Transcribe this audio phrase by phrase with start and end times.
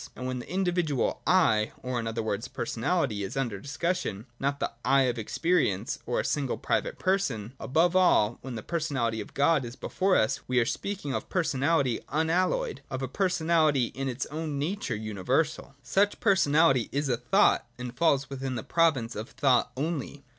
[0.15, 1.17] And when the indi vidual'
[1.53, 6.19] I,' or in other words personality, is under discussion— not the' I' of experience, or
[6.19, 10.59] a single private person— above all, when the personality of God is before us, we
[10.59, 15.75] are speaking of personality unalloyed,— of a personality in its own nature universal.
[15.83, 20.23] Such per sonality is a thought, and falls within the province of thought only.